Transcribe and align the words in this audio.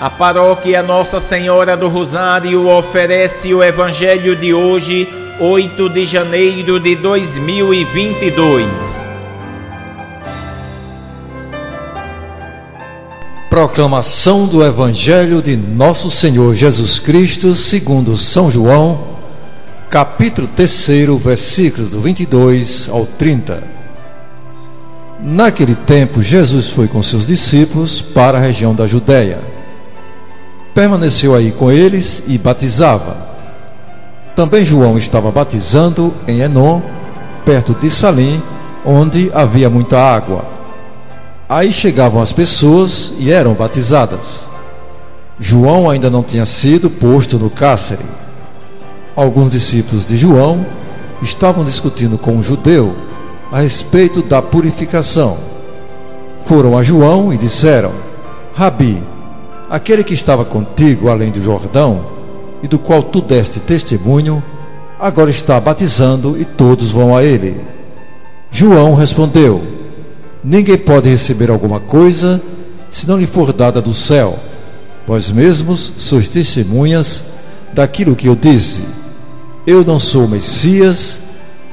A 0.00 0.08
paróquia 0.08 0.82
Nossa 0.82 1.20
Senhora 1.20 1.76
do 1.76 1.86
Rosário 1.86 2.66
oferece 2.66 3.52
o 3.52 3.62
Evangelho 3.62 4.34
de 4.34 4.54
hoje, 4.54 5.06
8 5.38 5.90
de 5.90 6.06
janeiro 6.06 6.80
de 6.80 6.96
2022. 6.96 9.06
Proclamação 13.50 14.46
do 14.46 14.64
Evangelho 14.64 15.42
de 15.42 15.54
Nosso 15.54 16.10
Senhor 16.10 16.54
Jesus 16.54 16.98
Cristo, 16.98 17.54
segundo 17.54 18.16
São 18.16 18.50
João, 18.50 19.18
capítulo 19.90 20.48
3, 20.56 21.08
versículos 21.22 21.90
do 21.90 22.00
22 22.00 22.88
ao 22.90 23.04
30. 23.04 23.62
Naquele 25.22 25.74
tempo, 25.74 26.22
Jesus 26.22 26.70
foi 26.70 26.88
com 26.88 27.02
seus 27.02 27.26
discípulos 27.26 28.00
para 28.00 28.38
a 28.38 28.40
região 28.40 28.74
da 28.74 28.86
Judéia 28.86 29.49
permaneceu 30.80 31.34
aí 31.34 31.52
com 31.52 31.70
eles 31.70 32.22
e 32.26 32.38
batizava. 32.38 33.14
Também 34.34 34.64
João 34.64 34.96
estava 34.96 35.30
batizando 35.30 36.14
em 36.26 36.40
Enon, 36.40 36.80
perto 37.44 37.74
de 37.74 37.90
Salim, 37.90 38.42
onde 38.82 39.30
havia 39.34 39.68
muita 39.68 39.98
água. 39.98 40.42
Aí 41.46 41.70
chegavam 41.70 42.22
as 42.22 42.32
pessoas 42.32 43.12
e 43.18 43.30
eram 43.30 43.52
batizadas. 43.52 44.46
João 45.38 45.90
ainda 45.90 46.08
não 46.08 46.22
tinha 46.22 46.46
sido 46.46 46.88
posto 46.88 47.38
no 47.38 47.50
cárcere. 47.50 48.06
Alguns 49.14 49.50
discípulos 49.50 50.06
de 50.06 50.16
João 50.16 50.64
estavam 51.20 51.62
discutindo 51.62 52.16
com 52.16 52.32
um 52.32 52.42
judeu 52.42 52.96
a 53.52 53.60
respeito 53.60 54.22
da 54.22 54.40
purificação. 54.40 55.36
Foram 56.46 56.78
a 56.78 56.82
João 56.82 57.34
e 57.34 57.36
disseram: 57.36 57.92
Rabi, 58.54 59.02
Aquele 59.70 60.02
que 60.02 60.14
estava 60.14 60.44
contigo 60.44 61.08
além 61.08 61.30
do 61.30 61.40
Jordão, 61.40 62.04
e 62.62 62.68
do 62.68 62.78
qual 62.78 63.02
tu 63.02 63.20
deste 63.20 63.60
testemunho, 63.60 64.42
agora 64.98 65.30
está 65.30 65.58
batizando 65.58 66.36
e 66.38 66.44
todos 66.44 66.90
vão 66.90 67.16
a 67.16 67.22
ele. 67.24 67.60
João 68.50 68.94
respondeu: 68.94 69.62
Ninguém 70.42 70.76
pode 70.76 71.08
receber 71.08 71.50
alguma 71.50 71.80
coisa 71.80 72.40
se 72.90 73.06
não 73.08 73.18
lhe 73.18 73.26
for 73.26 73.52
dada 73.52 73.80
do 73.80 73.94
céu. 73.94 74.38
Vós 75.06 75.30
mesmos 75.30 75.92
sois 75.96 76.28
testemunhas 76.28 77.24
daquilo 77.72 78.16
que 78.16 78.28
eu 78.28 78.36
disse. 78.36 78.80
Eu 79.66 79.84
não 79.84 79.98
sou 79.98 80.24
o 80.24 80.28
Messias, 80.28 81.18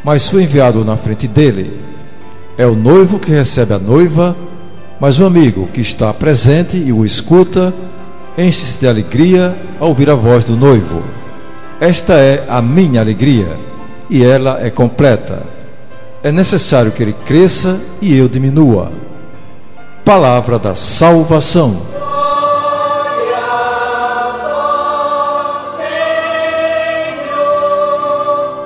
mas 0.04 0.28
fui 0.28 0.44
enviado 0.44 0.86
na 0.86 0.96
frente 0.96 1.28
dele. 1.28 1.82
É 2.58 2.66
o 2.66 2.76
noivo 2.76 3.20
que 3.20 3.32
recebe 3.32 3.74
a 3.74 3.80
noiva, 3.80 4.36
mas 5.00 5.20
o 5.20 5.26
amigo 5.26 5.68
que 5.74 5.82
está 5.82 6.14
presente 6.14 6.78
e 6.78 6.92
o 6.92 7.06
escuta 7.06 7.74
enche-se 8.38 8.80
de 8.80 8.88
alegria 8.88 9.56
ao 9.80 9.90
ouvir 9.90 10.10
a 10.10 10.16
voz 10.16 10.46
do 10.46 10.56
noivo. 10.56 11.04
Esta 11.80 12.14
é 12.14 12.46
a 12.50 12.62
minha 12.62 13.02
alegria, 13.02 13.58
e 14.10 14.24
ela 14.24 14.60
é 14.62 14.70
completa. 14.70 15.44
É 16.24 16.32
necessário 16.32 16.92
que 16.92 17.04
ele 17.04 17.14
cresça 17.14 17.80
e 18.02 18.18
eu 18.18 18.28
diminua. 18.28 18.92
Palavra 20.04 20.58
da 20.58 20.74
salvação. 20.74 21.80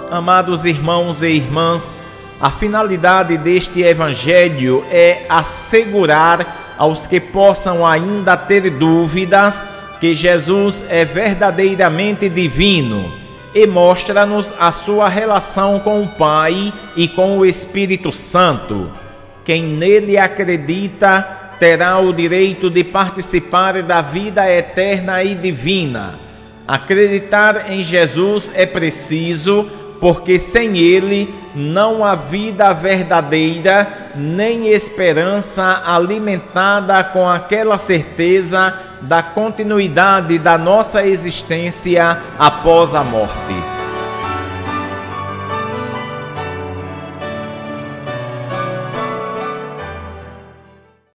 Amados 0.09 0.65
irmãos 0.65 1.23
e 1.23 1.27
irmãs, 1.27 1.93
a 2.41 2.49
finalidade 2.49 3.37
deste 3.37 3.81
evangelho 3.81 4.83
é 4.89 5.25
assegurar 5.29 6.73
aos 6.75 7.05
que 7.05 7.19
possam 7.19 7.85
ainda 7.85 8.35
ter 8.35 8.67
dúvidas 8.71 9.63
que 9.99 10.15
Jesus 10.15 10.83
é 10.89 11.05
verdadeiramente 11.05 12.27
divino 12.27 13.13
e 13.53 13.67
mostra-nos 13.67 14.51
a 14.59 14.71
sua 14.71 15.07
relação 15.07 15.79
com 15.79 16.01
o 16.01 16.07
Pai 16.07 16.73
e 16.95 17.07
com 17.07 17.37
o 17.37 17.45
Espírito 17.45 18.11
Santo. 18.11 18.89
Quem 19.45 19.61
nele 19.61 20.17
acredita 20.17 21.21
terá 21.59 21.99
o 21.99 22.11
direito 22.11 22.71
de 22.71 22.83
participar 22.83 23.83
da 23.83 24.01
vida 24.01 24.49
eterna 24.51 25.23
e 25.23 25.35
divina. 25.35 26.15
Acreditar 26.67 27.69
em 27.71 27.83
Jesus 27.83 28.51
é 28.55 28.65
preciso 28.65 29.69
porque 30.01 30.39
sem 30.39 30.79
ele 30.79 31.33
não 31.53 32.03
há 32.03 32.15
vida 32.15 32.73
verdadeira, 32.73 34.11
nem 34.15 34.69
esperança 34.69 35.83
alimentada 35.85 37.03
com 37.03 37.29
aquela 37.29 37.77
certeza 37.77 38.73
da 39.01 39.21
continuidade 39.21 40.39
da 40.39 40.57
nossa 40.57 41.05
existência 41.05 42.17
após 42.39 42.95
a 42.95 43.03
morte. 43.03 43.80